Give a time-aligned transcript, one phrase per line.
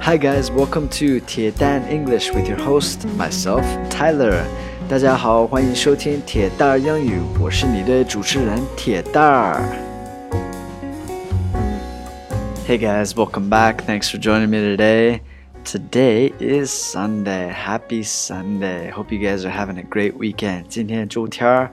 [0.00, 4.42] Hi guys, welcome to 铁蛋 English with your host myself Tyler.
[4.88, 9.60] 大家好，欢迎收听铁蛋儿英语，我是你的主持人铁蛋儿。
[12.68, 13.76] Hey guys, welcome back.
[13.86, 15.20] Thanks for joining me today.
[15.64, 17.50] Today is Sunday.
[17.50, 18.90] Happy Sunday.
[18.90, 20.64] Hope you guys are having a great weekend.
[20.68, 21.70] 今天周天儿，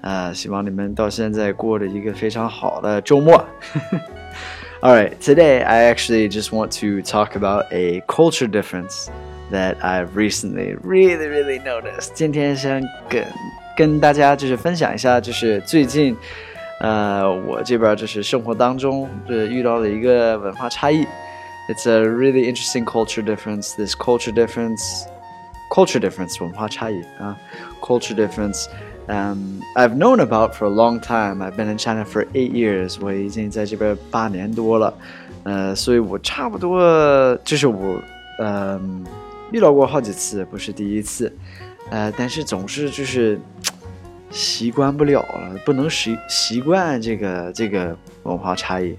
[0.00, 3.44] 呃，希望你们到现在过着一个非常好的周末。
[4.82, 9.08] All right, today I actually just want to talk about a culture difference
[9.50, 12.12] that I've recently really, really noticed.
[12.14, 13.24] 今天想跟
[13.76, 16.16] 跟大家就是分享一下，就是最近，
[16.80, 21.06] 呃，我这边就是生活当中呃遇到的一个文化差异。
[21.68, 23.76] It's a really interesting culture difference.
[23.76, 25.04] This culture difference,
[25.70, 27.36] culture difference 文化差异啊，
[27.80, 28.66] culture difference
[29.08, 31.42] um, I've known about for a long time.
[31.42, 32.96] I've been in China for eight years.
[33.00, 34.94] 我已经在这边八年多了，
[35.44, 38.00] 呃，所以我差不多就是我，
[38.38, 38.80] 呃，
[39.50, 41.32] 遇到过好几次，不是第一次，
[41.90, 43.40] 呃，但是总是就是
[44.30, 48.96] 习惯不了了，不能习习惯这个这个文化差异。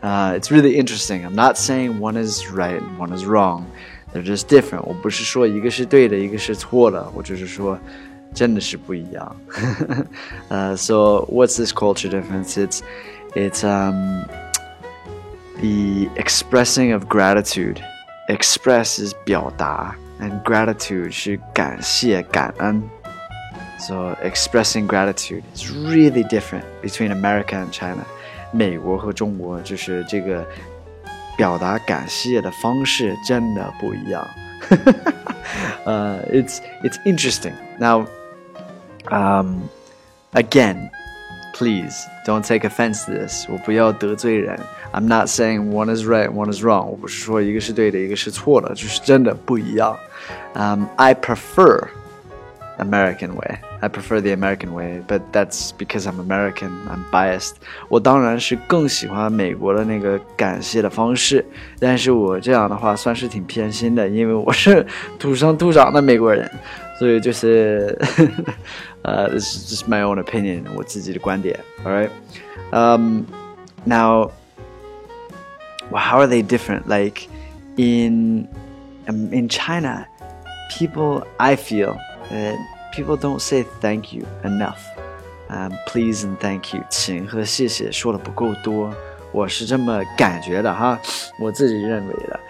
[0.00, 1.24] 啊、uh,，It's really interesting.
[1.24, 3.64] I'm not saying one is right and one is wrong.
[4.12, 4.82] They're just different.
[4.82, 7.78] 我不是说一个是对的，一个是错的，我只是说。
[8.34, 9.36] 真的是不一样。
[10.50, 12.56] uh, so what's this culture difference?
[12.56, 12.82] It's
[13.34, 14.24] it's um
[15.60, 17.80] the expressing of gratitude.
[18.28, 22.82] Express is 表达 and gratitude 是感谢感恩。
[23.78, 28.04] So expressing gratitude is really different between America and China.
[28.50, 30.46] 美国和中国就是这个
[31.36, 34.26] 表达感谢的方式真的不一样。
[35.86, 37.54] uh, it's it's interesting.
[37.78, 38.06] Now
[39.10, 39.68] um,
[40.32, 40.90] again,
[41.54, 43.46] please don't take offense to this.
[43.48, 44.58] 我不要得罪人。
[44.92, 46.84] I'm not saying one is right, one is wrong.
[46.86, 49.96] 我不是说一个是对的，一个是错的，就是真的不一样。
[50.54, 51.88] Um, I prefer
[52.78, 53.58] American way.
[53.80, 56.70] I prefer the American way, but that's because I'm American.
[56.88, 57.54] I'm biased.
[57.88, 61.44] 我当然是更喜欢美国的那个感谢的方式，
[61.78, 64.86] 但是我这样的话算是挺偏心的，因为我是
[65.18, 66.50] 土生土长的美国人。
[66.96, 67.98] 所以就是，
[69.02, 71.58] 呃、uh,，this is just my own opinion，我自己的观点。
[71.84, 72.08] All right,
[72.70, 73.24] um,
[73.84, 74.30] now,
[75.90, 76.86] well, how are they different?
[76.86, 77.26] Like
[77.76, 78.46] in
[79.08, 80.06] um, in China,
[80.70, 81.96] people, I feel
[82.30, 82.56] that
[82.94, 84.78] people don't say thank you enough.
[85.48, 88.92] Um, please and thank you，请和谢谢说的不够多，
[89.30, 90.98] 我是这么感觉的哈，
[91.38, 92.40] 我自己认为的。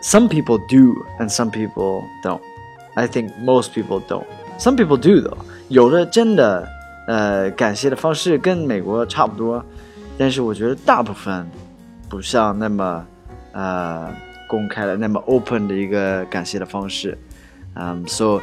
[0.00, 2.40] Some people do and some people don't.
[2.94, 4.26] I think most people don't.
[4.58, 5.38] Some people do though.
[5.68, 6.68] 有的真的，
[7.08, 9.64] 呃，感谢的方式跟美国差不多，
[10.16, 11.50] 但是我觉得大部分
[12.08, 13.06] 不像那么，
[13.52, 14.14] 呃，
[14.46, 17.18] 公开的那么 open 的一个感谢的方式。
[17.74, 18.40] Um, so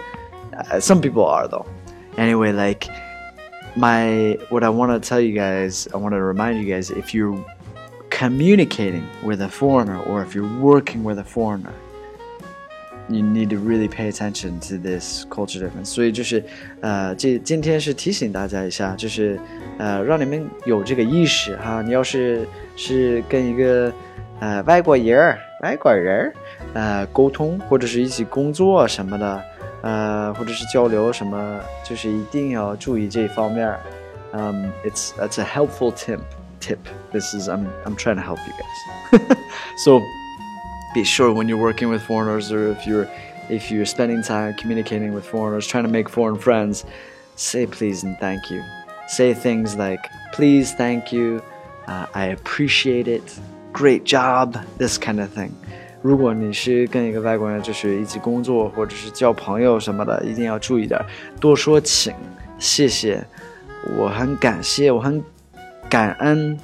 [0.56, 1.66] uh, some people are though.
[2.18, 2.88] Anyway, like
[3.76, 7.14] my what I want to tell you guys, I want to remind you guys if
[7.14, 7.38] you're
[8.10, 11.74] communicating with a foreigner or if you're working with a foreigner
[13.10, 15.86] you need to really pay attention to this culture difference。
[15.86, 16.44] 所以就是，
[16.80, 19.40] 呃，这今天是提醒大家一下，就是
[19.78, 21.82] 呃，让你们有这个意识哈。
[21.82, 22.48] 你要是
[22.78, 23.92] 是跟一个
[24.40, 26.34] 呃外国人儿、外国人儿
[26.74, 29.44] 呃沟通，或者是一起工作什么的，
[29.86, 33.78] 呃，或者是交流什么，就是一定要注意这方面。
[34.34, 36.20] Um, it's that's a helpful tip.
[36.60, 36.80] Tip.
[37.12, 39.38] This is I'm I'm trying to help you guys.
[39.84, 40.00] so
[40.94, 43.08] be sure when you're working with foreigners or if you're
[43.50, 46.86] if you're spending time communicating with foreigners, trying to make foreign friends,
[47.36, 48.62] say please and thank you.
[49.08, 50.00] Say things like
[50.34, 51.42] please, thank you,
[51.88, 53.40] uh, I appreciate it,
[53.74, 55.54] great job, this kind of thing.
[56.07, 61.01] 如果你是跟一个外国人就是一起工作或者是交朋友什么的，一定要注意点，
[61.41, 62.15] 多说请、
[62.61, 63.27] 谢谢，
[63.99, 65.21] 我很感谢，我很
[65.91, 66.57] 感恩，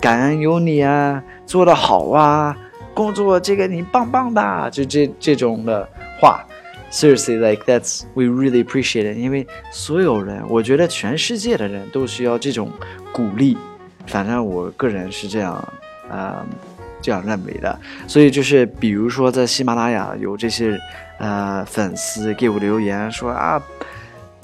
[0.00, 2.56] 感恩有你啊，做得好啊。
[2.92, 5.88] 工作这个你棒棒的，就这这种的
[6.20, 6.44] 话
[6.90, 12.68] ，seriously like that's we really appreciate it，因为所有人，我觉得全世界的人都需要这种
[13.12, 13.56] 鼓励，
[14.08, 15.54] 反正我个人是这样，
[16.10, 16.44] 啊、
[17.00, 17.78] 这样认为的。
[18.06, 20.78] 所以就是比如说在喜马拉雅有这些
[21.18, 23.62] 呃粉丝给我留言说啊。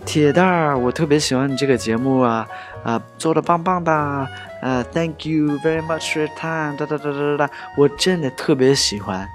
[0.07, 2.47] 铁蛋儿，我特别喜欢你这个节目啊，
[2.83, 4.29] 啊，做的棒棒的，
[4.61, 9.27] 呃，Thank you very much for your time，哒哒哒哒哒哒，我真的特别喜欢。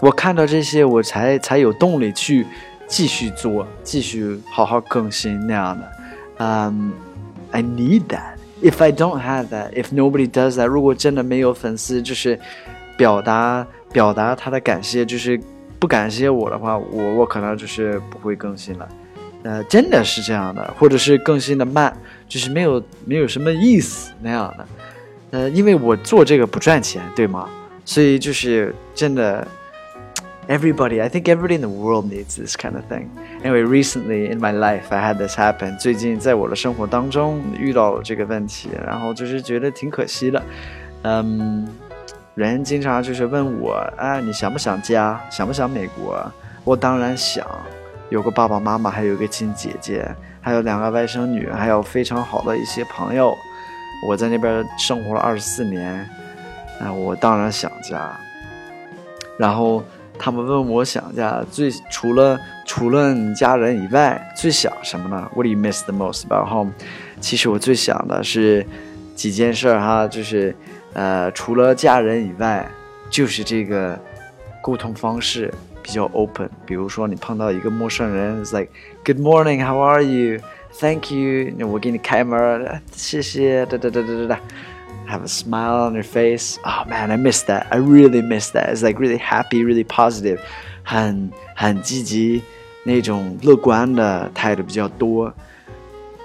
[0.00, 2.46] 我看到这些，我才才有动力去
[2.86, 5.92] 继续做，继续好好更新那样的。
[6.40, 6.92] 嗯、
[7.52, 8.36] um,，I need that.
[8.62, 12.38] If I don't have that, if nobody does that，如果真的没有粉丝，就是
[12.96, 15.38] 表达表达他的感谢，就是
[15.78, 18.88] 不感谢我的话，我我可能就是不会更新了。
[19.42, 21.94] 呃，真的是这样的，或者是更新的慢，
[22.28, 24.66] 就是没有没有什么意思那样的。
[25.32, 27.48] 呃，因为我做这个不赚钱，对吗？
[27.84, 29.46] 所以就是真的。
[30.48, 33.10] Everybody, I think everybody in the world needs this kind of thing.
[33.42, 35.76] Anyway, recently in my life, I had this happen.
[35.76, 40.40] 最近在我的生活当中遇到了这个问题，然后就是觉得挺可惜的。
[41.02, 41.66] 嗯，
[42.36, 45.20] 人经常就是问我啊，你想不想家？
[45.32, 46.24] 想不想美国？
[46.62, 47.44] 我当然想，
[48.08, 50.08] 有个爸爸妈妈，还有一个亲姐姐，
[50.40, 53.34] 还有两个外甥女，还有非常好的一些朋友。
[54.08, 56.08] 我在那边生活了二十四年，
[56.80, 58.16] 啊，我当然想家。
[59.36, 59.82] 然后。
[60.18, 66.72] 他们问我想家最除了除了你家人以外最想什么呢？What do you miss the most about home？
[67.20, 68.66] 其实我最想的是
[69.14, 70.54] 几件事儿哈，就是
[70.92, 72.68] 呃除了家人以外，
[73.08, 73.98] 就是这个
[74.62, 75.52] 沟通方式
[75.82, 76.50] 比较 open。
[76.64, 78.70] 比如说你碰到一个陌生人，is like
[79.04, 80.40] Good morning, how are you?
[80.78, 84.40] Thank you，我给你开门，谢谢，哒哒哒哒哒哒。
[85.07, 86.57] have a smile on their face.
[86.63, 87.67] Oh man, I miss that.
[87.69, 88.69] I really miss that.
[88.69, 90.39] It's like really happy, really positive，
[90.83, 92.41] 很很积极
[92.83, 95.33] 那种乐观的态度比较多。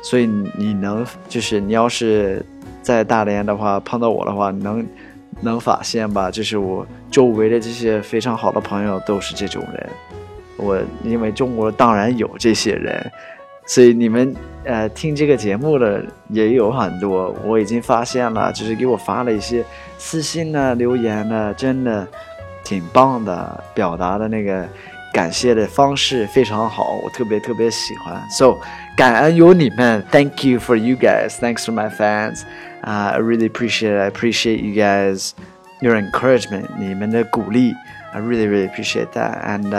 [0.03, 0.27] 所以
[0.57, 2.45] 你能就是你要是
[2.83, 4.87] 在大连的话，碰到我的话，能
[5.41, 6.31] 能发现吧？
[6.31, 9.91] 就是我周围的这些非常好的朋友都是这种人。
[10.57, 13.11] 我因为中国当然有这些人。
[13.66, 14.36] 所以你们
[14.66, 19.64] 呃听这个节目的也有很多，我已经发现了，就是给我发了一些
[19.98, 22.08] 私信呢、留言呢，真的
[22.64, 24.68] 挺棒的，表达的那个
[25.14, 28.22] 感谢的方式非常好，我特别特别喜欢。
[28.30, 28.58] So
[28.98, 32.42] 感恩有你们，Thank you for you guys, thanks for my fans.
[32.84, 35.32] Uh, I really appreciate, I appreciate you guys,
[35.82, 37.74] your encouragement, 你们的鼓励
[38.12, 39.44] ，I really really appreciate that.
[39.46, 39.70] And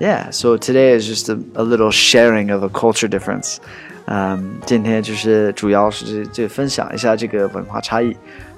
[0.00, 3.60] yeah, so today is just a, a little sharing of a culture difference.
[4.06, 4.60] Um,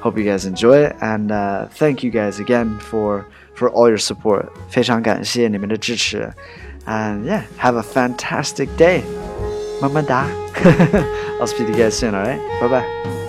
[0.01, 3.99] Hope you guys enjoy it and uh, thank you guys again for for all your
[3.99, 4.53] support.
[4.69, 6.31] 非常感谢你们的支持
[6.87, 9.03] and yeah, have a fantastic day.
[9.81, 10.29] 么么哒
[11.41, 12.41] I'll speak to you guys soon, alright?
[12.61, 13.20] Bye bye.